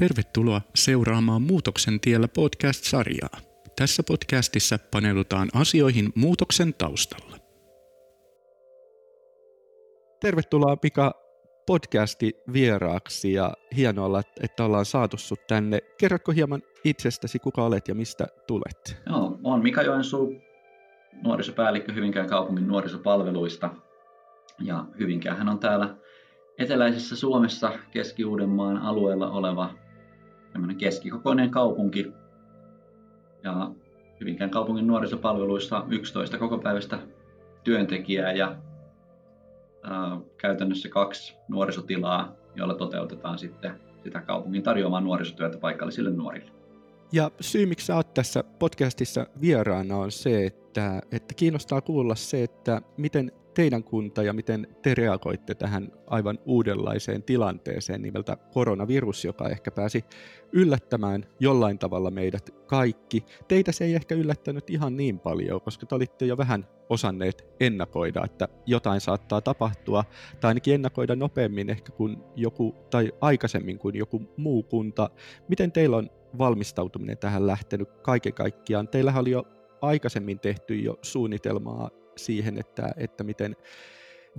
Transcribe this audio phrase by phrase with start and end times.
[0.00, 3.40] Tervetuloa seuraamaan Muutoksen tiellä podcast-sarjaa.
[3.76, 7.36] Tässä podcastissa paneudutaan asioihin muutoksen taustalla.
[10.20, 11.12] Tervetuloa Pika
[11.66, 15.78] podcasti vieraaksi ja hienoa, että ollaan saatu sut tänne.
[15.98, 19.02] Kerrotko hieman itsestäsi, kuka olet ja mistä tulet?
[19.06, 20.34] Joo, olen Mika Joensuu,
[21.22, 23.70] nuorisopäällikkö Hyvinkään kaupungin nuorisopalveluista.
[24.60, 25.96] Ja Hyvinkään on täällä
[26.58, 29.85] eteläisessä Suomessa Keski-Uudenmaan alueella oleva
[30.78, 32.12] keskikokoinen kaupunki.
[33.44, 33.70] Ja
[34.20, 36.98] Hyvinkään kaupungin nuorisopalveluissa 11 kokopäiväistä
[37.64, 38.56] työntekijää ja
[39.82, 46.50] ää, käytännössä kaksi nuorisotilaa, joilla toteutetaan sitten sitä kaupungin tarjoamaa nuorisotyötä paikallisille nuorille.
[47.12, 52.82] Ja syy, miksi oot tässä podcastissa vieraana on se, että, että kiinnostaa kuulla se, että
[52.96, 59.70] miten teidän kunta ja miten te reagoitte tähän aivan uudenlaiseen tilanteeseen nimeltä koronavirus, joka ehkä
[59.70, 60.04] pääsi
[60.52, 63.24] yllättämään jollain tavalla meidät kaikki.
[63.48, 68.24] Teitä se ei ehkä yllättänyt ihan niin paljon, koska te olitte jo vähän osanneet ennakoida,
[68.24, 70.04] että jotain saattaa tapahtua,
[70.40, 75.10] tai ainakin ennakoida nopeammin ehkä kuin joku, tai aikaisemmin kuin joku muu kunta.
[75.48, 78.88] Miten teillä on valmistautuminen tähän lähtenyt kaiken kaikkiaan?
[78.88, 79.44] Teillähän oli jo
[79.80, 83.56] aikaisemmin tehty jo suunnitelmaa siihen, että, että miten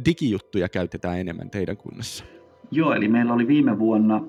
[0.06, 2.24] digijuttuja käytetään enemmän teidän kunnassa?
[2.72, 4.22] Joo, eli meillä oli viime vuonna ä,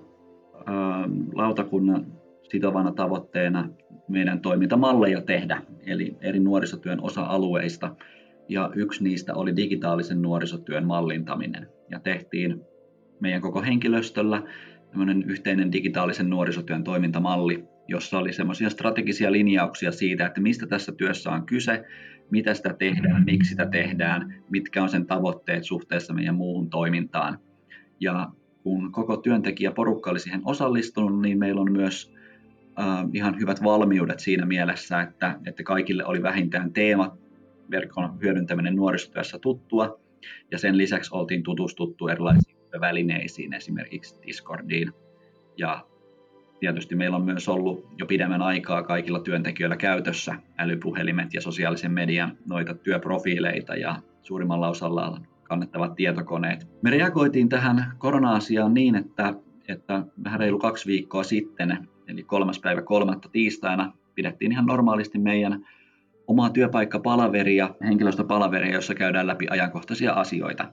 [1.35, 2.07] lautakunnan
[2.43, 3.69] sitovana tavoitteena
[4.09, 7.97] meidän toimintamalleja tehdä, eli eri nuorisotyön osa-alueista.
[8.49, 11.69] Ja yksi niistä oli digitaalisen nuorisotyön mallintaminen.
[11.91, 12.61] Ja tehtiin
[13.21, 14.43] meidän koko henkilöstöllä
[15.27, 21.47] yhteinen digitaalisen nuorisotyön toimintamalli, jossa oli semmoisia strategisia linjauksia siitä, että mistä tässä työssä on
[21.47, 21.85] kyse,
[22.31, 27.39] mitä sitä tehdään, miksi sitä tehdään, mitkä on sen tavoitteet suhteessa meidän muuhun toimintaan.
[28.01, 28.29] Ja
[28.63, 32.13] kun koko työntekijäporukka oli siihen osallistunut, niin meillä on myös
[32.81, 37.17] äh, ihan hyvät valmiudet siinä mielessä, että, että kaikille oli vähintään teema
[37.71, 40.01] verkon hyödyntäminen nuorisotyössä tuttua,
[40.51, 44.93] ja sen lisäksi oltiin tutustuttu erilaisiin välineisiin, esimerkiksi Discordiin
[45.57, 45.87] ja
[46.61, 52.37] Tietysti meillä on myös ollut jo pidemmän aikaa kaikilla työntekijöillä käytössä älypuhelimet ja sosiaalisen median
[52.49, 56.69] noita työprofiileita ja suurimmalla osalla kannettavat tietokoneet.
[56.83, 59.35] Me reagoitiin tähän korona-asiaan niin, että,
[59.69, 65.65] että vähän reilu kaksi viikkoa sitten, eli kolmas päivä kolmatta tiistaina, pidettiin ihan normaalisti meidän
[66.27, 70.73] omaa työpaikkapalaveria, henkilöstöpalaveria, jossa käydään läpi ajankohtaisia asioita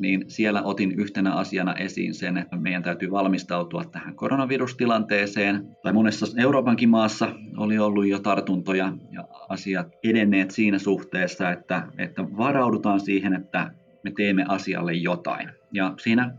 [0.00, 5.76] niin siellä otin yhtenä asiana esiin sen, että meidän täytyy valmistautua tähän koronavirustilanteeseen.
[5.82, 12.24] Tai monessa Euroopankin maassa oli ollut jo tartuntoja ja asiat edenneet siinä suhteessa, että, että
[12.36, 13.70] varaudutaan siihen, että
[14.04, 15.50] me teemme asialle jotain.
[15.72, 16.34] Ja siinä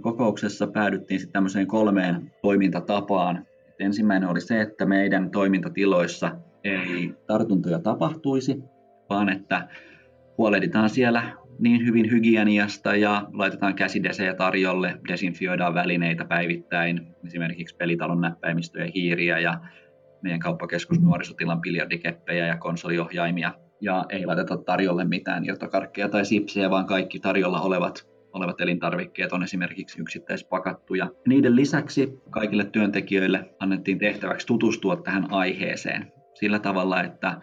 [0.00, 3.46] kokouksessa päädyttiin sitten tämmöiseen kolmeen toimintatapaan.
[3.78, 8.62] Ensimmäinen oli se, että meidän toimintatiloissa ei tartuntoja tapahtuisi,
[9.10, 9.68] vaan että
[10.38, 18.90] huolehditaan siellä niin hyvin hygieniasta ja laitetaan käsidesejä tarjolle, desinfioidaan välineitä päivittäin, esimerkiksi pelitalon näppäimistöjä,
[18.94, 19.60] hiiriä ja
[20.22, 23.52] meidän kauppakeskus nuorisotilan biljardikeppejä ja konsoliohjaimia.
[23.80, 29.42] Ja ei laiteta tarjolle mitään irtokarkkeja tai sipsejä, vaan kaikki tarjolla olevat, olevat elintarvikkeet on
[29.42, 31.10] esimerkiksi yksittäispakattuja.
[31.28, 37.40] Niiden lisäksi kaikille työntekijöille annettiin tehtäväksi tutustua tähän aiheeseen sillä tavalla, että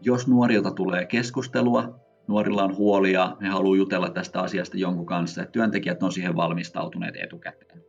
[0.00, 2.01] jos nuorilta tulee keskustelua
[2.32, 7.16] nuorilla on huolia, he haluavat jutella tästä asiasta jonkun kanssa, että työntekijät on siihen valmistautuneet
[7.16, 7.80] etukäteen.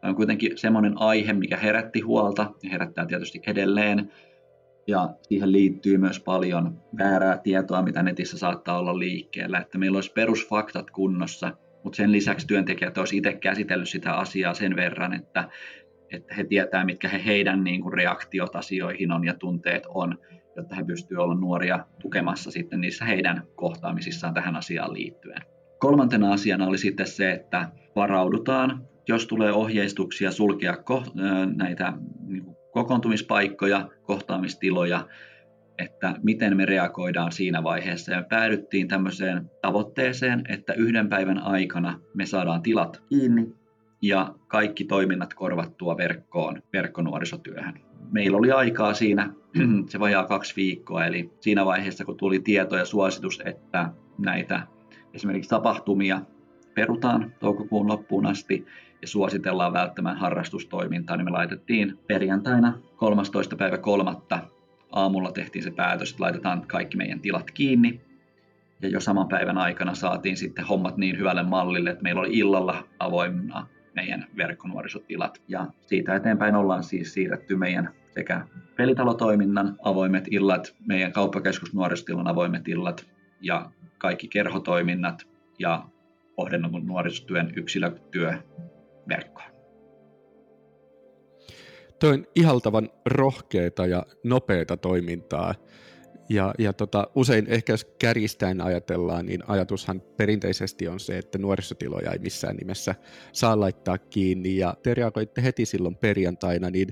[0.00, 4.12] Tämä on kuitenkin semmoinen aihe, mikä herätti huolta ja herättää tietysti edelleen.
[4.86, 10.12] Ja siihen liittyy myös paljon väärää tietoa, mitä netissä saattaa olla liikkeellä, että meillä olisi
[10.12, 11.52] perusfaktat kunnossa,
[11.84, 15.48] mutta sen lisäksi työntekijät olisi itse käsitellyt sitä asiaa sen verran, että,
[16.12, 20.18] että he tietää, mitkä he heidän niin kuin reaktiot asioihin on ja tunteet on,
[20.56, 25.42] jotta he pystyvät olla nuoria tukemassa sitten niissä heidän kohtaamisissaan tähän asiaan liittyen.
[25.78, 30.76] Kolmantena asiana oli sitten se, että varaudutaan, jos tulee ohjeistuksia sulkea
[31.56, 31.92] näitä
[32.26, 35.06] niin kokoontumispaikkoja, kohtaamistiloja,
[35.78, 38.12] että miten me reagoidaan siinä vaiheessa.
[38.12, 43.61] Ja päädyttiin tämmöiseen tavoitteeseen, että yhden päivän aikana me saadaan tilat kiinni
[44.02, 47.80] ja kaikki toiminnat korvattua verkkoon, verkkonuorisotyöhön.
[48.10, 49.32] Meillä oli aikaa siinä
[49.90, 54.66] se vajaa kaksi viikkoa, eli siinä vaiheessa kun tuli tieto ja suositus, että näitä
[55.14, 56.20] esimerkiksi tapahtumia
[56.74, 58.66] perutaan toukokuun loppuun asti
[59.02, 63.56] ja suositellaan välttämään harrastustoimintaa, niin me laitettiin perjantaina 13.
[63.56, 64.38] päivä kolmatta
[64.92, 68.00] aamulla tehtiin se päätös, että laitetaan kaikki meidän tilat kiinni.
[68.82, 72.84] Ja jo saman päivän aikana saatiin sitten hommat niin hyvälle mallille, että meillä oli illalla
[72.98, 75.42] avoimena meidän verkkonuorisotilat.
[75.48, 78.46] Ja siitä eteenpäin ollaan siis siirretty meidän sekä
[78.76, 83.06] pelitalotoiminnan avoimet illat, meidän kauppakeskusnuorisotilan avoimet illat
[83.40, 85.26] ja kaikki kerhotoiminnat
[85.58, 85.84] ja
[86.36, 88.34] kohdennetun nuorisotyön yksilötyö
[89.08, 89.52] verkkoon.
[92.00, 95.54] Tuo on ihaltavan rohkeita ja nopeita toimintaa.
[96.32, 102.12] Ja, ja tota, usein ehkä jos kärjistäen ajatellaan, niin ajatushan perinteisesti on se, että nuorisotiloja
[102.12, 102.94] ei missään nimessä
[103.32, 104.56] saa laittaa kiinni.
[104.56, 106.88] Ja te reagoitte heti silloin perjantaina, niin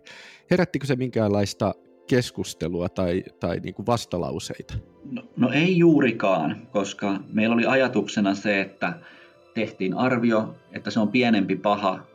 [0.50, 1.74] herättikö se minkäänlaista
[2.06, 4.74] keskustelua tai, tai niin kuin vastalauseita?
[5.10, 8.92] No, no ei juurikaan, koska meillä oli ajatuksena se, että
[9.54, 12.06] tehtiin arvio, että se on pienempi paha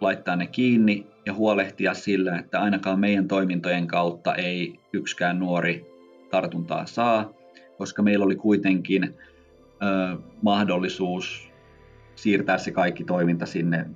[0.00, 5.89] laittaa ne kiinni ja huolehtia sillä, että ainakaan meidän toimintojen kautta ei yksikään nuori
[6.30, 7.32] tartuntaa saa,
[7.78, 11.50] koska meillä oli kuitenkin ö, mahdollisuus
[12.14, 13.86] siirtää se kaikki toiminta sinne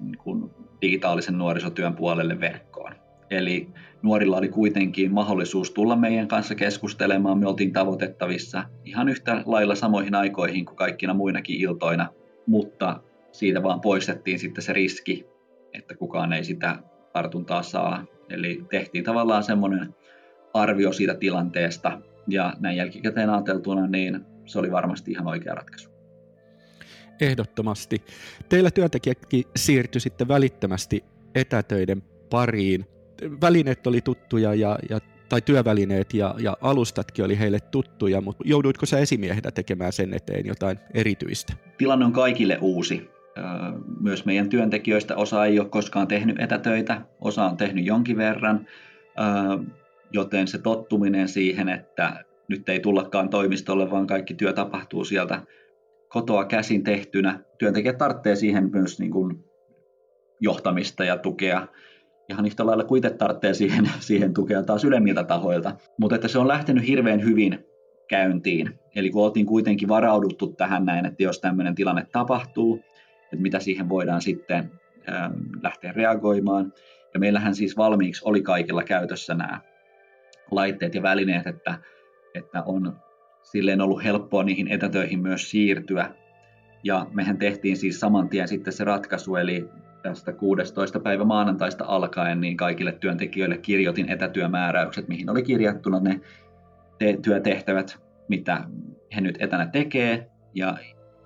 [0.00, 0.50] niin kuin
[0.82, 2.92] digitaalisen nuorisotyön puolelle verkkoon.
[3.30, 3.68] Eli
[4.02, 7.38] nuorilla oli kuitenkin mahdollisuus tulla meidän kanssa keskustelemaan.
[7.38, 12.08] Me oltiin tavoitettavissa ihan yhtä lailla samoihin aikoihin kuin kaikkina muinakin iltoina,
[12.46, 13.00] mutta
[13.32, 15.26] siitä vaan poistettiin sitten se riski,
[15.72, 16.78] että kukaan ei sitä
[17.12, 18.04] tartuntaa saa.
[18.28, 19.94] Eli tehtiin tavallaan semmoinen
[20.54, 25.90] arvio siitä tilanteesta ja näin jälkikäteen ajateltuna, niin se oli varmasti ihan oikea ratkaisu.
[27.20, 28.02] Ehdottomasti.
[28.48, 31.04] Teillä työntekijätkin siirtyi sitten välittömästi
[31.34, 32.86] etätöiden pariin.
[33.40, 38.86] Välineet oli tuttuja ja, ja tai työvälineet ja, ja alustatkin oli heille tuttuja, mutta jouduitko
[38.86, 41.52] sä esimiehenä tekemään sen eteen jotain erityistä?
[41.78, 43.10] Tilanne on kaikille uusi.
[44.00, 48.66] Myös meidän työntekijöistä osa ei ole koskaan tehnyt etätöitä, osa on tehnyt jonkin verran
[50.12, 55.42] joten se tottuminen siihen, että nyt ei tullakaan toimistolle, vaan kaikki työ tapahtuu sieltä
[56.08, 57.40] kotoa käsin tehtynä.
[57.58, 59.44] Työntekijät tarvitsee siihen myös niin kuin
[60.40, 61.66] johtamista ja tukea.
[62.28, 65.76] Ihan yhtä lailla kuin itse tarvitsee siihen, siihen tukea taas ylemmiltä tahoilta.
[65.98, 67.64] Mutta että se on lähtenyt hirveän hyvin
[68.08, 68.78] käyntiin.
[68.96, 72.80] Eli kun oltiin kuitenkin varauduttu tähän näin, että jos tämmöinen tilanne tapahtuu,
[73.24, 74.70] että mitä siihen voidaan sitten
[75.08, 76.72] ähm, lähteä reagoimaan.
[77.14, 79.60] Ja meillähän siis valmiiksi oli kaikilla käytössä nämä
[80.50, 81.78] laitteet ja välineet, että,
[82.34, 82.96] että on
[83.42, 86.14] silleen ollut helppoa niihin etätöihin myös siirtyä.
[86.84, 89.68] Ja mehän tehtiin siis saman tien sitten se ratkaisu, eli
[90.02, 91.00] tästä 16.
[91.00, 96.20] päivä maanantaista alkaen niin kaikille työntekijöille kirjoitin etätyömääräykset, mihin oli kirjattuna ne
[96.98, 97.98] te- työtehtävät,
[98.28, 98.64] mitä
[99.16, 100.76] he nyt etänä tekee, ja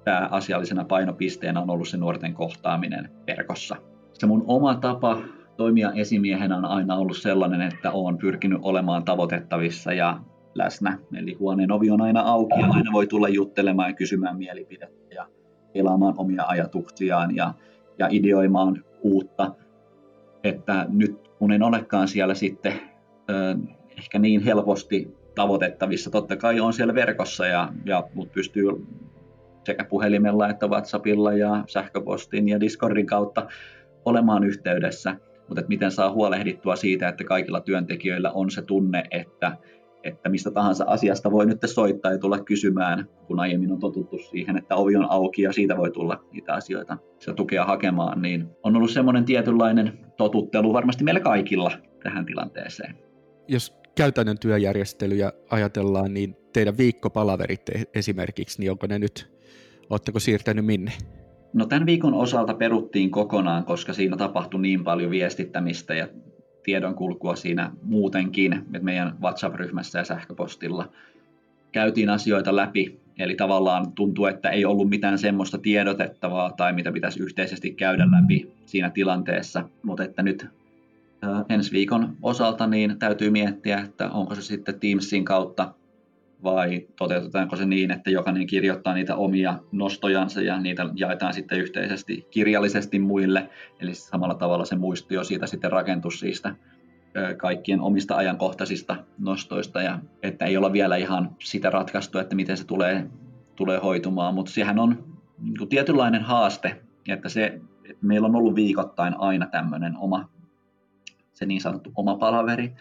[0.05, 3.77] pääasiallisena painopisteenä on ollut se nuorten kohtaaminen verkossa.
[4.13, 5.23] Se mun oma tapa
[5.57, 10.21] toimia esimiehenä on aina ollut sellainen, että olen pyrkinyt olemaan tavoitettavissa ja
[10.55, 10.99] läsnä.
[11.17, 15.27] Eli huoneen ovi on aina auki ja aina voi tulla juttelemaan ja kysymään mielipidettä ja
[15.75, 17.55] elaamaan omia ajatuksiaan ja,
[17.99, 19.55] ja ideoimaan uutta.
[20.45, 22.73] Että nyt kun en olekaan siellä sitten
[23.31, 23.57] ö,
[23.99, 28.87] ehkä niin helposti tavoitettavissa, totta kai on siellä verkossa ja, ja mut pystyy
[29.65, 33.47] sekä puhelimella että WhatsAppilla ja sähköpostin ja Discordin kautta
[34.05, 35.17] olemaan yhteydessä–
[35.49, 39.57] mutta että miten saa huolehdittua siitä, että kaikilla työntekijöillä on se tunne, että,
[40.03, 44.57] että mistä tahansa asiasta voi nyt soittaa ja tulla kysymään, kun aiemmin on totuttu siihen,
[44.57, 48.77] että ovi on auki ja siitä voi tulla niitä asioita, sitä tukea hakemaan, niin on
[48.77, 51.71] ollut semmoinen tietynlainen totuttelu varmasti meillä kaikilla
[52.03, 52.99] tähän tilanteeseen.
[53.49, 57.63] Jos käytännön työjärjestelyjä ajatellaan, niin teidän viikkopalaverit
[57.95, 59.35] esimerkiksi, niin onko ne nyt,
[59.91, 60.93] oletteko siirtänyt minne?
[61.55, 66.09] No tämän viikon osalta peruttiin kokonaan, koska siinä tapahtui niin paljon viestittämistä ja
[66.63, 70.89] tiedonkulkua siinä muutenkin, että meidän WhatsApp-ryhmässä ja sähköpostilla
[71.73, 73.01] käytiin asioita läpi.
[73.19, 78.53] Eli tavallaan tuntuu, että ei ollut mitään semmoista tiedotettavaa tai mitä pitäisi yhteisesti käydä läpi
[78.67, 79.69] siinä tilanteessa.
[79.83, 80.47] Mutta että nyt
[81.49, 85.75] ensi viikon osalta niin täytyy miettiä, että onko se sitten Teamsin kautta
[86.45, 92.27] vai toteutetaanko se niin, että jokainen kirjoittaa niitä omia nostojansa ja niitä jaetaan sitten yhteisesti
[92.31, 96.55] kirjallisesti muille, eli samalla tavalla se muistio siitä sitten rakentus siitä
[97.37, 102.67] kaikkien omista ajankohtaisista nostoista ja että ei olla vielä ihan sitä ratkaistu, että miten se
[102.67, 103.07] tulee,
[103.57, 109.15] tulee hoitumaan, mutta sehän on niin tietynlainen haaste, että se, että meillä on ollut viikoittain
[109.19, 110.29] aina tämmöinen oma,
[111.33, 112.75] se niin sanottu oma palaveri,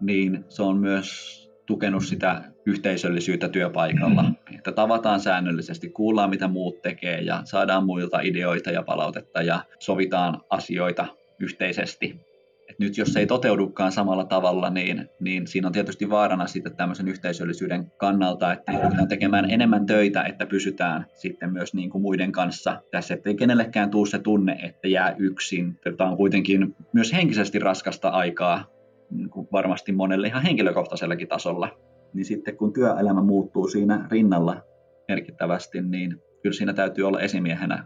[0.00, 4.22] niin se on myös tukenut sitä yhteisöllisyyttä työpaikalla.
[4.22, 4.56] Mm-hmm.
[4.58, 10.40] Että tavataan säännöllisesti, kuullaan mitä muut tekee ja saadaan muilta ideoita ja palautetta ja sovitaan
[10.50, 11.06] asioita
[11.40, 12.32] yhteisesti.
[12.70, 16.76] Et nyt jos se ei toteudukaan samalla tavalla, niin, niin siinä on tietysti vaarana sitten
[16.76, 22.32] tämmöisen yhteisöllisyyden kannalta, että joudutaan tekemään enemmän töitä, että pysytään sitten myös niin kuin muiden
[22.32, 25.80] kanssa tässä, ettei kenellekään tuu se tunne, että jää yksin.
[25.96, 28.64] Tämä on kuitenkin myös henkisesti raskasta aikaa,
[29.10, 31.68] niin kuin varmasti monelle ihan henkilökohtaisellakin tasolla.
[32.14, 34.62] Niin sitten kun työelämä muuttuu siinä rinnalla
[35.08, 37.84] merkittävästi, niin kyllä siinä täytyy olla esimiehenä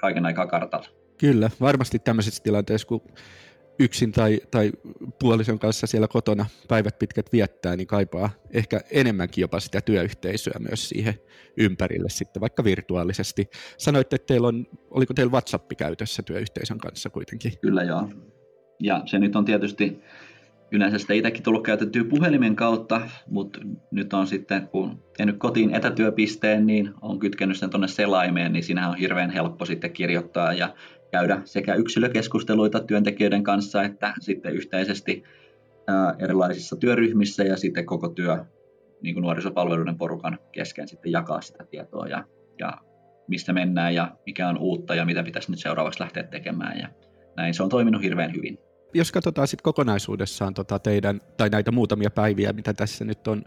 [0.00, 0.88] kaiken aikaa kartalla.
[1.18, 3.00] Kyllä, varmasti tämmöisessä tilanteessa, kun
[3.78, 4.72] yksin tai, tai
[5.20, 10.88] puolison kanssa siellä kotona päivät pitkät viettää, niin kaipaa ehkä enemmänkin jopa sitä työyhteisöä myös
[10.88, 11.14] siihen
[11.56, 13.48] ympärille sitten, vaikka virtuaalisesti.
[13.78, 17.52] Sanoitte, että teillä on, oliko teillä WhatsApp käytössä työyhteisön kanssa kuitenkin?
[17.60, 18.08] Kyllä joo.
[18.80, 20.00] Ja se nyt on tietysti
[20.74, 26.66] yleensä sitä itsekin tullut käytettyä puhelimen kautta, mutta nyt on sitten, kun tehnyt kotiin etätyöpisteen,
[26.66, 30.74] niin on kytkenyt sen tuonne selaimeen, niin siinähän on hirveän helppo sitten kirjoittaa ja
[31.10, 35.22] käydä sekä yksilökeskusteluita työntekijöiden kanssa että sitten yhteisesti
[36.18, 38.44] erilaisissa työryhmissä ja sitten koko työ
[39.02, 42.24] niin kuin nuorisopalveluiden porukan kesken sitten jakaa sitä tietoa ja,
[42.58, 42.72] ja
[43.28, 46.88] missä mennään ja mikä on uutta ja mitä pitäisi nyt seuraavaksi lähteä tekemään ja
[47.36, 47.54] näin.
[47.54, 48.58] Se on toiminut hirveän hyvin
[48.94, 53.44] jos katsotaan sitten kokonaisuudessaan tota teidän, tai näitä muutamia päiviä, mitä tässä nyt on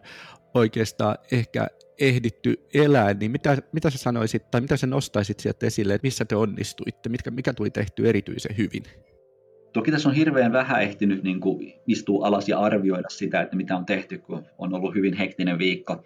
[0.53, 1.67] oikeastaan ehkä
[1.99, 6.25] ehditty elää, niin mitä, mitä sä sanoisit, tai mitä sä nostaisit sieltä esille, että missä
[6.25, 8.83] te onnistuitte, mikä, mikä tuli tehty erityisen hyvin?
[9.73, 13.77] Toki tässä on hirveän vähän ehtinyt niin kuin istua alas ja arvioida sitä, että mitä
[13.77, 16.03] on tehty, kun on ollut hyvin hektinen viikko,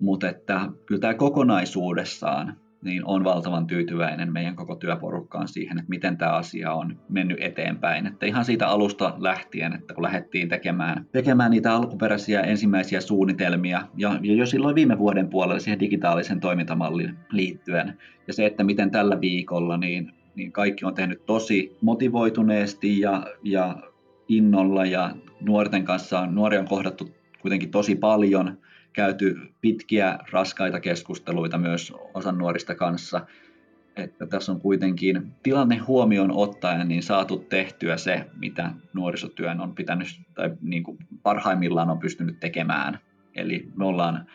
[0.00, 6.16] mutta että kyllä tämä kokonaisuudessaan niin on valtavan tyytyväinen meidän koko työporukkaan siihen, että miten
[6.16, 8.06] tämä asia on mennyt eteenpäin.
[8.06, 14.18] Että ihan siitä alusta lähtien, että kun lähdettiin tekemään, tekemään niitä alkuperäisiä ensimmäisiä suunnitelmia, ja,
[14.22, 19.20] ja jo silloin viime vuoden puolella siihen digitaalisen toimintamallin liittyen, ja se, että miten tällä
[19.20, 23.76] viikolla, niin, niin kaikki on tehnyt tosi motivoituneesti ja, ja
[24.28, 27.08] innolla, ja nuorten kanssa, nuoria on kohdattu
[27.40, 28.58] kuitenkin tosi paljon,
[28.96, 33.26] käyty pitkiä, raskaita keskusteluita myös osan nuorista kanssa,
[33.96, 40.08] että tässä on kuitenkin tilanne huomioon ottaen niin saatu tehtyä se, mitä nuorisotyön on pitänyt
[40.34, 42.98] tai niin kuin parhaimmillaan on pystynyt tekemään.
[43.34, 44.26] Eli me ollaan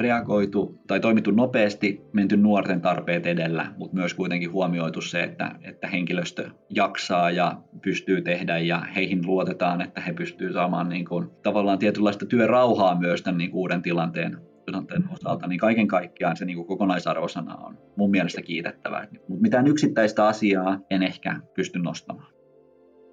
[0.00, 5.88] reagoitu tai toimittu nopeasti, menty nuorten tarpeet edellä, mutta myös kuitenkin huomioitu se, että, että
[5.88, 11.78] henkilöstö jaksaa ja pystyy tehdä ja heihin luotetaan, että he pystyvät saamaan niin kuin, tavallaan
[11.78, 16.56] tietynlaista työrauhaa myös tämän niin kuin uuden tilanteen, tilanteen osalta, niin kaiken kaikkiaan se niin
[16.56, 19.06] kuin kokonaisarvosana on mun mielestä kiitettävää.
[19.28, 22.39] Mutta mitään yksittäistä asiaa en ehkä pysty nostamaan.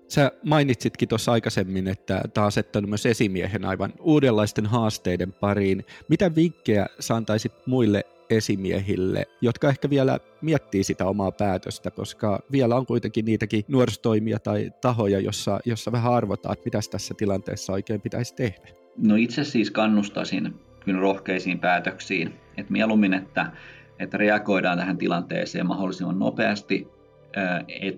[0.07, 5.85] Sä mainitsitkin tuossa aikaisemmin, että tämä on asettanut myös esimiehen aivan uudenlaisten haasteiden pariin.
[6.09, 12.75] Mitä vinkkejä sä antaisit muille esimiehille, jotka ehkä vielä miettii sitä omaa päätöstä, koska vielä
[12.75, 18.01] on kuitenkin niitäkin nuorisotoimia tai tahoja, jossa, jossa vähän arvotaan, että mitä tässä tilanteessa oikein
[18.01, 18.67] pitäisi tehdä.
[18.97, 23.51] No itse siis kannustaisin kyllä rohkeisiin päätöksiin, että mieluummin, että,
[23.99, 26.87] että reagoidaan tähän tilanteeseen mahdollisimman nopeasti,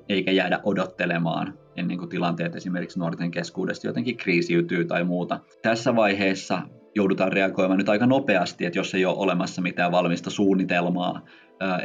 [0.09, 5.39] eikä jäädä odottelemaan ennen kuin tilanteet esimerkiksi nuorten keskuudesta jotenkin kriisiytyy tai muuta.
[5.61, 6.61] Tässä vaiheessa
[6.95, 11.21] joudutaan reagoimaan nyt aika nopeasti, että jos ei ole olemassa mitään valmista suunnitelmaa,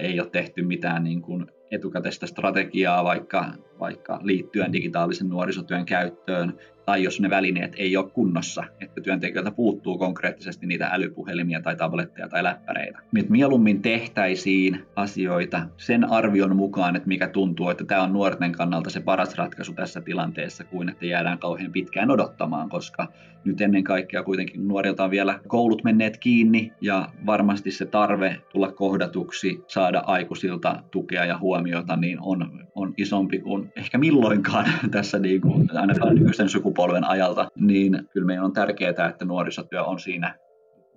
[0.01, 7.03] ei ole tehty mitään niin kuin etukäteistä strategiaa vaikka, vaikka liittyen digitaalisen nuorisotyön käyttöön, tai
[7.03, 12.45] jos ne välineet ei ole kunnossa, että työntekijöiltä puuttuu konkreettisesti niitä älypuhelimia tai tabletteja tai
[12.45, 12.99] läppäreitä.
[13.19, 18.91] Että mieluummin tehtäisiin asioita sen arvion mukaan, että mikä tuntuu, että tämä on nuorten kannalta
[18.91, 23.09] se paras ratkaisu tässä tilanteessa, kuin että jäädään kauhean pitkään odottamaan, koska
[23.45, 28.73] nyt ennen kaikkea kuitenkin nuorilta on vielä koulut menneet kiinni ja varmasti se tarve tulla
[28.73, 35.41] kohdatuksi, saada aikuisilta tukea ja huomiota, niin on, on isompi kuin ehkä milloinkaan tässä niin
[35.41, 40.35] kuin, ainakaan nykyisen sukupolven ajalta, niin kyllä meidän on tärkeää, että nuorisotyö on siinä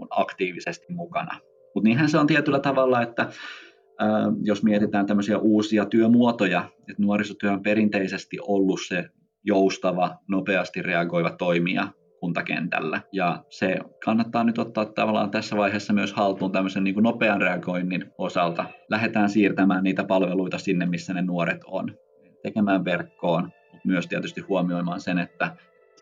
[0.10, 1.40] aktiivisesti mukana.
[1.76, 3.30] Mutta niinhän se on tietyllä tavalla, että
[4.42, 9.06] jos mietitään tämmöisiä uusia työmuotoja, että nuorisotyö on perinteisesti ollut se
[9.44, 11.88] joustava, nopeasti reagoiva toimija,
[12.20, 13.02] kuntakentällä.
[13.12, 18.06] Ja se kannattaa nyt ottaa tavallaan tässä vaiheessa myös haltuun tämmöisen niin kuin nopean reagoinnin
[18.18, 18.66] osalta.
[18.90, 21.96] Lähdetään siirtämään niitä palveluita sinne, missä ne nuoret on.
[22.44, 23.52] Tekemään verkkoon,
[23.88, 25.56] myös tietysti huomioimaan sen, että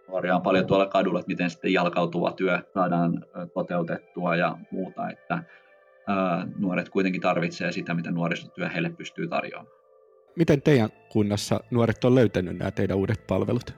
[0.07, 5.43] on paljon tuolla kadulla, että miten sitten jalkautuva työ saadaan toteutettua ja muuta, että
[6.59, 9.75] nuoret kuitenkin tarvitsee sitä, mitä nuorisotyö heille pystyy tarjoamaan.
[10.35, 13.73] Miten teidän kunnassa nuoret on löytänyt nämä teidän uudet palvelut?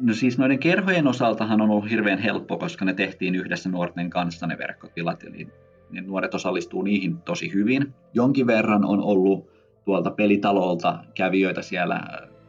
[0.00, 4.46] No siis noiden kerhojen osaltahan on ollut hirveän helppo, koska ne tehtiin yhdessä nuorten kanssa
[4.46, 5.48] ne verkkotilat, eli
[5.90, 7.94] ne nuoret osallistuu niihin tosi hyvin.
[8.14, 9.50] Jonkin verran on ollut
[9.84, 12.00] tuolta pelitalolta kävijöitä siellä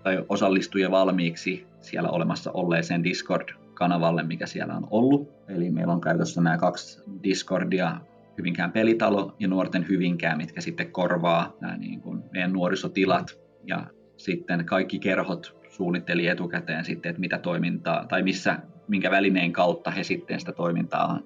[0.08, 5.30] tai osallistujia valmiiksi siellä olemassa olleeseen Discord-kanavalle, mikä siellä on ollut.
[5.48, 7.98] Eli meillä on käytössä nämä kaksi Discordia,
[8.38, 13.40] Hyvinkään pelitalo ja Nuorten Hyvinkään, mitkä sitten korvaa nämä niin kuin meidän nuorisotilat.
[13.64, 13.88] Ja
[14.18, 20.04] sitten kaikki kerhot suunnitteli etukäteen sitten, että mitä toimintaa tai missä, minkä välineen kautta he
[20.04, 21.20] sitten sitä toimintaa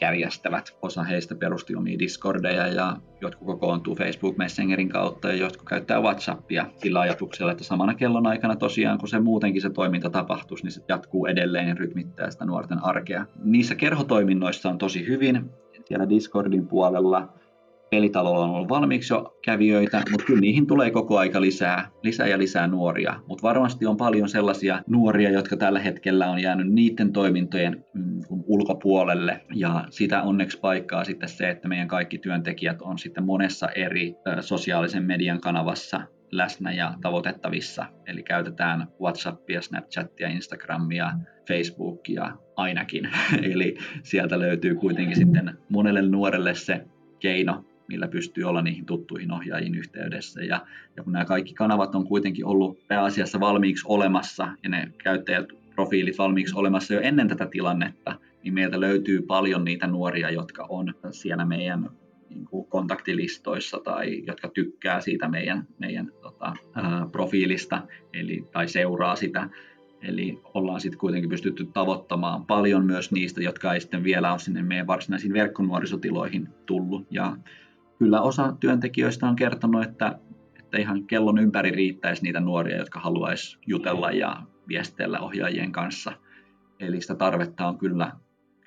[0.00, 0.76] järjestävät.
[0.82, 6.66] Osa heistä perusti omia Discordeja ja jotkut kokoontuu Facebook Messengerin kautta ja jotkut käyttää WhatsAppia
[6.76, 10.82] sillä ajatuksella, että samana kellon aikana tosiaan, kun se muutenkin se toiminta tapahtuisi, niin se
[10.88, 13.26] jatkuu edelleen ja rytmittää sitä nuorten arkea.
[13.44, 15.50] Niissä kerhotoiminnoissa on tosi hyvin
[15.84, 17.32] siellä Discordin puolella
[17.90, 22.38] pelitalolla on ollut valmiiksi jo kävijöitä, mutta kyllä niihin tulee koko aika lisää, lisää ja
[22.38, 23.20] lisää nuoria.
[23.26, 29.40] Mutta varmasti on paljon sellaisia nuoria, jotka tällä hetkellä on jäänyt niiden toimintojen mm, ulkopuolelle.
[29.54, 35.02] Ja sitä onneksi paikkaa sitten se, että meidän kaikki työntekijät on sitten monessa eri sosiaalisen
[35.02, 36.00] median kanavassa
[36.30, 37.86] läsnä ja tavoitettavissa.
[38.06, 41.10] Eli käytetään WhatsAppia, Snapchatia, Instagramia,
[41.48, 43.08] Facebookia ainakin.
[43.52, 46.86] Eli sieltä löytyy kuitenkin sitten monelle nuorelle se
[47.20, 50.42] keino millä pystyy olla niihin tuttuihin ohjaajiin yhteydessä.
[50.42, 50.66] Ja,
[50.96, 56.54] ja kun nämä kaikki kanavat on kuitenkin ollut pääasiassa valmiiksi olemassa ja ne käyttäjäprofiilit valmiiksi
[56.56, 61.90] olemassa jo ennen tätä tilannetta, niin meiltä löytyy paljon niitä nuoria, jotka on siellä meidän
[62.30, 69.16] niin kuin kontaktilistoissa tai jotka tykkää siitä meidän, meidän tota, ää, profiilista eli, tai seuraa
[69.16, 69.48] sitä.
[70.02, 74.62] Eli ollaan sitten kuitenkin pystytty tavoittamaan paljon myös niistä, jotka ei sitten vielä ole sinne
[74.62, 77.06] meidän varsinaisiin verkkonuorisotiloihin tullut.
[77.10, 77.36] Ja
[77.98, 80.18] kyllä osa työntekijöistä on kertonut, että,
[80.58, 86.12] että ihan kellon ympäri riittäisi niitä nuoria, jotka haluaisi jutella ja viestellä ohjaajien kanssa.
[86.80, 88.12] Eli sitä tarvetta on kyllä,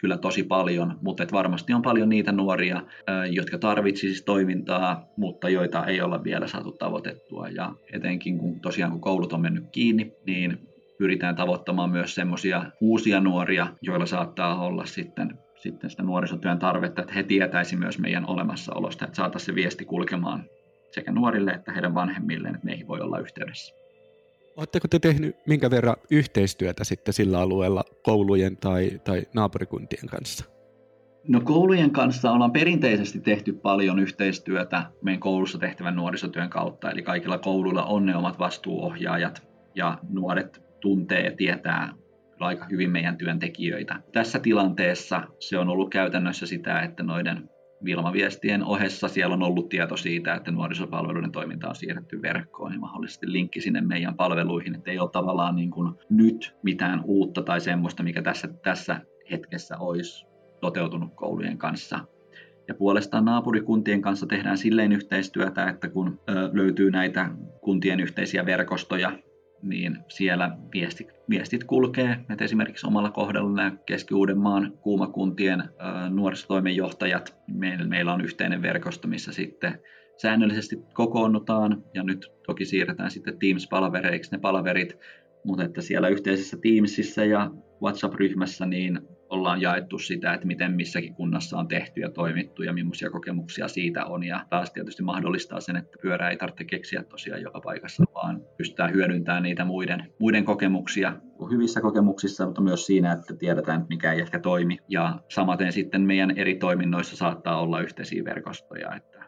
[0.01, 2.81] kyllä tosi paljon, mutta et varmasti on paljon niitä nuoria,
[3.31, 7.49] jotka tarvitsisivat toimintaa, mutta joita ei olla vielä saatu tavoitettua.
[7.49, 13.19] Ja etenkin kun tosiaan kun koulut on mennyt kiinni, niin pyritään tavoittamaan myös semmoisia uusia
[13.19, 19.05] nuoria, joilla saattaa olla sitten sitten sitä nuorisotyön tarvetta, että he tietäisi myös meidän olemassaolosta,
[19.05, 20.43] että saataisiin se viesti kulkemaan
[20.91, 23.73] sekä nuorille että heidän vanhemmilleen, että meihin voi olla yhteydessä.
[24.57, 30.45] Oletteko te tehnyt minkä verran yhteistyötä sitten sillä alueella koulujen tai, tai naapurikuntien kanssa?
[31.27, 37.37] No koulujen kanssa ollaan perinteisesti tehty paljon yhteistyötä meidän koulussa tehtävän nuorisotyön kautta, eli kaikilla
[37.37, 41.93] kouluilla on ne omat vastuuohjaajat ja nuoret tuntee ja tietää
[42.45, 43.99] aika hyvin meidän työntekijöitä.
[44.11, 47.49] Tässä tilanteessa se on ollut käytännössä sitä, että noiden
[47.85, 53.31] Vilma-viestien ohessa siellä on ollut tieto siitä, että nuorisopalveluiden toiminta on siirretty verkkoon ja mahdollisesti
[53.31, 58.03] linkki sinne meidän palveluihin, että ei ole tavallaan niin kuin nyt mitään uutta tai semmoista,
[58.03, 60.25] mikä tässä, tässä hetkessä olisi
[60.61, 61.99] toteutunut koulujen kanssa.
[62.67, 66.19] Ja puolestaan naapurikuntien kanssa tehdään silleen yhteistyötä, että kun
[66.53, 67.29] löytyy näitä
[67.61, 69.11] kuntien yhteisiä verkostoja,
[69.61, 72.17] niin siellä viestit, viestit kulkee.
[72.29, 79.31] Et esimerkiksi omalla kohdalla nämä Keski-Uudenmaan kuumakuntien ää, nuorisotoimenjohtajat, meillä, meillä on yhteinen verkosto, missä
[79.31, 79.79] sitten
[80.17, 84.97] säännöllisesti kokoonnutaan ja nyt toki siirretään sitten Teams-palavereiksi ne palaverit,
[85.43, 91.57] mutta että siellä yhteisessä Teamsissa ja WhatsApp-ryhmässä niin ollaan jaettu sitä, että miten missäkin kunnassa
[91.57, 94.23] on tehty ja toimittu ja millaisia kokemuksia siitä on.
[94.23, 98.93] Ja taas tietysti mahdollistaa sen, että pyörää ei tarvitse keksiä tosiaan joka paikassa, vaan pystytään
[98.93, 101.13] hyödyntämään niitä muiden, muiden kokemuksia
[101.51, 104.77] hyvissä kokemuksissa, mutta myös siinä, että tiedetään, mikä ei ehkä toimi.
[104.87, 109.23] Ja samaten sitten meidän eri toiminnoissa saattaa olla yhteisiä verkostoja, että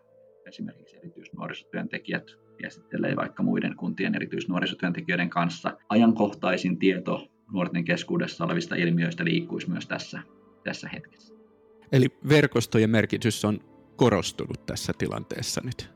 [0.48, 2.24] esimerkiksi erityisnuorisotyöntekijät
[2.62, 5.78] viestittelee vaikka muiden kuntien erityisnuorisotyöntekijöiden kanssa.
[5.90, 10.22] Ajankohtaisin tieto nuorten keskuudessa olevista ilmiöistä liikkuisi myös tässä,
[10.64, 11.34] tässä hetkessä.
[11.92, 13.60] Eli verkostojen merkitys on
[13.96, 15.90] korostunut tässä tilanteessa nyt?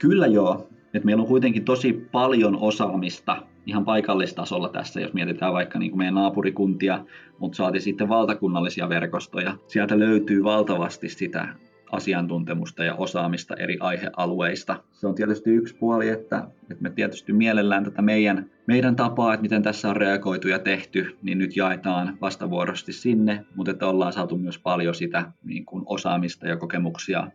[0.00, 0.68] Kyllä joo.
[0.94, 5.98] Et meillä on kuitenkin tosi paljon osaamista ihan paikallistasolla tässä, jos mietitään vaikka niin kuin
[5.98, 7.04] meidän naapurikuntia,
[7.38, 9.56] mutta saati sitten valtakunnallisia verkostoja.
[9.66, 11.48] Sieltä löytyy valtavasti sitä
[11.94, 14.76] asiantuntemusta ja osaamista eri aihealueista.
[14.92, 19.42] Se on tietysti yksi puoli, että, että me tietysti mielellään tätä meidän, meidän tapaa, että
[19.42, 24.38] miten tässä on reagoitu ja tehty, niin nyt jaetaan vastavuorosti sinne, mutta että ollaan saatu
[24.38, 27.30] myös paljon sitä niin kuin osaamista ja kokemuksia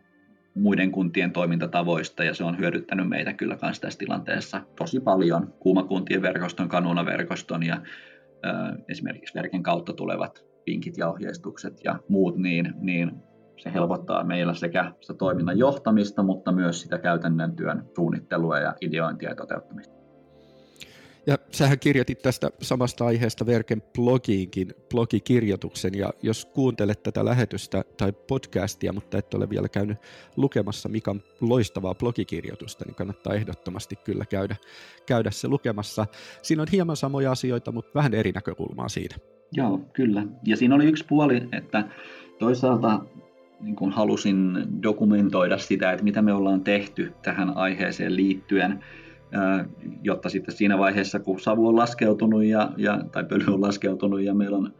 [0.54, 5.54] muiden kuntien toimintatavoista ja se on hyödyttänyt meitä kyllä myös tässä tilanteessa tosi paljon.
[5.60, 7.82] Kuumakuntien verkoston, kanuunaverkoston ja
[8.44, 8.48] ö,
[8.88, 13.12] esimerkiksi verken kautta tulevat vinkit ja ohjeistukset ja muut, niin, niin
[13.62, 19.28] se helpottaa meillä sekä sitä toiminnan johtamista, mutta myös sitä käytännön työn suunnittelua ja ideointia
[19.28, 20.00] ja toteuttamista.
[21.26, 28.12] Ja sähän kirjoitit tästä samasta aiheesta Verken blogiinkin blogikirjoituksen, ja jos kuuntelet tätä lähetystä tai
[28.12, 29.98] podcastia, mutta et ole vielä käynyt
[30.36, 34.56] lukemassa Mikan loistavaa blogikirjoitusta, niin kannattaa ehdottomasti kyllä käydä,
[35.06, 36.06] käydä se lukemassa.
[36.42, 39.16] Siinä on hieman samoja asioita, mutta vähän eri näkökulmaa siitä.
[39.52, 40.26] Joo, kyllä.
[40.46, 41.84] Ja siinä oli yksi puoli, että
[42.38, 43.00] toisaalta
[43.60, 48.84] niin kuin halusin dokumentoida sitä, että mitä me ollaan tehty tähän aiheeseen liittyen,
[50.02, 54.34] jotta sitten siinä vaiheessa, kun savu on laskeutunut ja, ja, tai pöly on laskeutunut ja
[54.34, 54.74] meillä on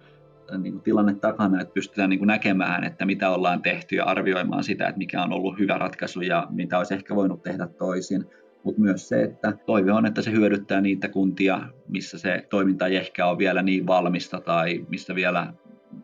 [0.59, 4.64] niin kuin tilanne takana, että pystytään niin kuin näkemään, että mitä ollaan tehty ja arvioimaan
[4.64, 8.25] sitä, että mikä on ollut hyvä ratkaisu ja mitä olisi ehkä voinut tehdä toisin.
[8.64, 12.97] Mutta myös se, että toive on, että se hyödyttää niitä kuntia, missä se toiminta ei
[12.97, 15.53] ehkä ole vielä niin valmista tai missä vielä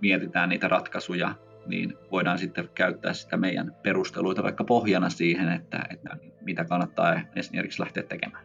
[0.00, 1.34] mietitään niitä ratkaisuja
[1.66, 7.82] niin voidaan sitten käyttää sitä meidän perusteluita vaikka pohjana siihen, että, että mitä kannattaa esimerkiksi
[7.82, 8.44] lähteä tekemään.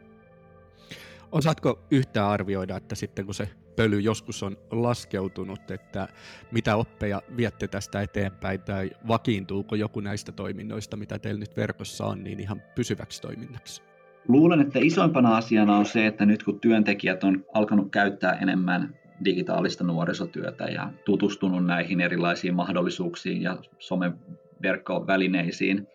[1.32, 6.08] Osaatko yhtään arvioida, että sitten kun se pöly joskus on laskeutunut, että
[6.52, 12.24] mitä oppeja viette tästä eteenpäin tai vakiintuuko joku näistä toiminnoista, mitä teillä nyt verkossa on,
[12.24, 13.82] niin ihan pysyväksi toiminnaksi?
[14.28, 19.84] Luulen, että isoimpana asiana on se, että nyt kun työntekijät on alkanut käyttää enemmän digitaalista
[19.84, 25.88] nuorisotyötä ja tutustunut näihin erilaisiin mahdollisuuksiin ja someverkkovälineisiin,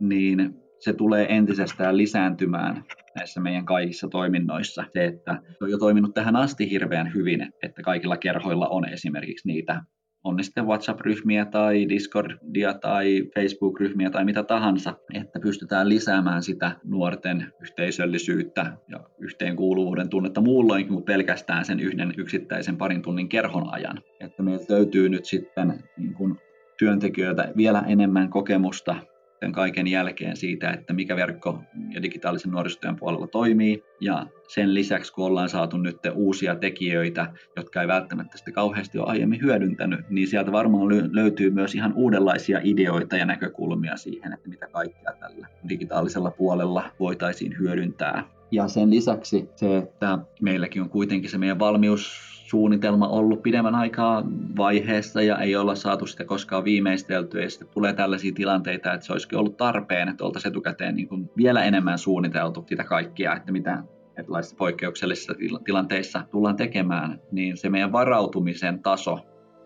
[0.00, 2.84] niin se tulee entisestään lisääntymään
[3.16, 4.84] näissä meidän kaikissa toiminnoissa.
[4.92, 9.82] Se, että on jo toiminut tähän asti hirveän hyvin, että kaikilla kerhoilla on esimerkiksi niitä
[10.24, 16.72] on ne sitten WhatsApp-ryhmiä tai Discordia tai Facebook-ryhmiä tai mitä tahansa, että pystytään lisäämään sitä
[16.84, 24.00] nuorten yhteisöllisyyttä ja yhteenkuuluvuuden tunnetta muulloinkin kuin pelkästään sen yhden yksittäisen parin tunnin kerhon ajan.
[24.20, 26.38] Että meiltä löytyy nyt sitten niin kuin
[26.78, 28.96] työntekijöitä vielä enemmän kokemusta
[29.42, 31.62] tämän kaiken jälkeen siitä, että mikä verkko-
[31.94, 33.84] ja digitaalisen nuorisotyön puolella toimii.
[34.00, 39.06] Ja sen lisäksi, kun ollaan saatu nyt uusia tekijöitä, jotka ei välttämättä sitä kauheasti ole
[39.08, 44.68] aiemmin hyödyntänyt, niin sieltä varmaan löytyy myös ihan uudenlaisia ideoita ja näkökulmia siihen, että mitä
[44.68, 48.24] kaikkea tällä digitaalisella puolella voitaisiin hyödyntää.
[48.50, 54.22] Ja sen lisäksi se, että meilläkin on kuitenkin se meidän valmius suunnitelma ollut pidemmän aikaa
[54.56, 57.42] vaiheessa ja ei olla saatu sitä koskaan viimeisteltyä.
[57.42, 61.30] Ja sitten tulee tällaisia tilanteita, että se olisikin ollut tarpeen, että oltaisiin etukäteen niin kuin
[61.36, 63.82] vielä enemmän suunniteltu sitä kaikkia, että mitä
[64.16, 69.18] erilaisissa poikkeuksellisissa tilanteissa tullaan tekemään, niin se meidän varautumisen taso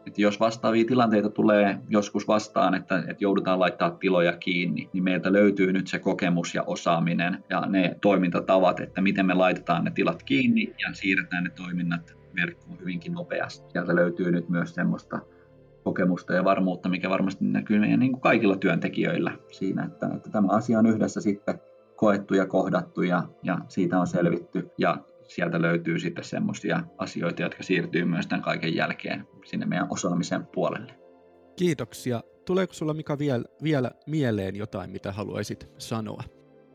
[0.06, 5.32] että jos vastaavia tilanteita tulee joskus vastaan, että, että joudutaan laittaa tiloja kiinni, niin meiltä
[5.32, 10.22] löytyy nyt se kokemus ja osaaminen ja ne toimintatavat, että miten me laitetaan ne tilat
[10.22, 13.70] kiinni ja siirretään ne toiminnat verkkoon hyvinkin nopeasti.
[13.72, 15.18] Sieltä löytyy nyt myös semmoista
[15.84, 20.48] kokemusta ja varmuutta, mikä varmasti näkyy meidän niin kuin kaikilla työntekijöillä siinä, että, että tämä
[20.50, 21.60] asia on yhdessä sitten
[21.96, 27.62] koettu ja kohdattu ja, ja siitä on selvitty ja sieltä löytyy sitten semmoisia asioita, jotka
[27.62, 30.94] siirtyy myös tämän kaiken jälkeen sinne meidän osaamisen puolelle.
[31.56, 32.20] Kiitoksia.
[32.44, 36.22] Tuleeko sulla Mika vielä, vielä mieleen jotain, mitä haluaisit sanoa?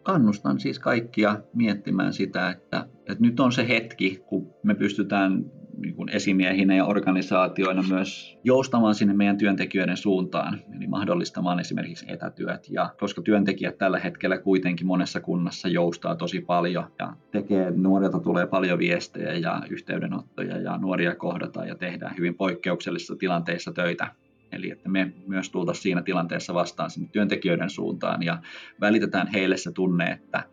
[0.03, 5.45] Kannustan siis kaikkia miettimään sitä, että, että nyt on se hetki, kun me pystytään
[5.77, 12.69] niin kuin esimiehinä ja organisaatioina myös joustamaan sinne meidän työntekijöiden suuntaan, eli mahdollistamaan esimerkiksi etätyöt.
[12.69, 18.47] Ja koska työntekijät tällä hetkellä kuitenkin monessa kunnassa joustaa tosi paljon ja tekee, nuorilta tulee
[18.47, 24.07] paljon viestejä ja yhteydenottoja ja nuoria kohdataan ja tehdään hyvin poikkeuksellisissa tilanteissa töitä,
[24.51, 28.41] Eli että me myös tultaisiin siinä tilanteessa vastaan sinne työntekijöiden suuntaan ja
[28.81, 30.43] välitetään heille se tunne, että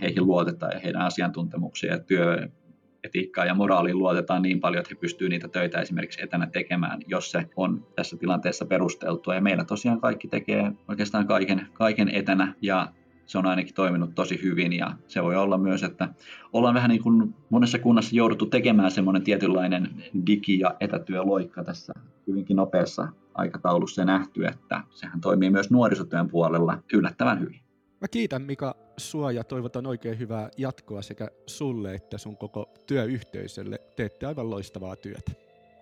[0.00, 5.30] heihin luotetaan ja heidän asiantuntemuksia ja työetiikkaa ja moraaliin luotetaan niin paljon, että he pystyvät
[5.30, 9.34] niitä töitä esimerkiksi etänä tekemään, jos se on tässä tilanteessa perusteltua.
[9.34, 12.92] Ja meillä tosiaan kaikki tekee oikeastaan kaiken, kaiken etänä ja
[13.26, 16.08] se on ainakin toiminut tosi hyvin ja se voi olla myös, että
[16.52, 21.92] ollaan vähän niin kuin monessa kunnassa jouduttu tekemään semmoinen tietynlainen digi- ja etätyöloikka tässä
[22.26, 27.60] hyvinkin nopeassa aikataulussa nähty, että sehän toimii myös nuorisotyön puolella yllättävän hyvin.
[28.00, 33.78] Mä kiitän Mika sua ja toivotan oikein hyvää jatkoa sekä sulle että sun koko työyhteisölle.
[33.96, 35.32] Teette aivan loistavaa työtä.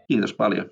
[0.09, 0.71] Kiitos paljon.